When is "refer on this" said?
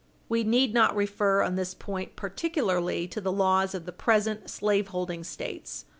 0.95-1.75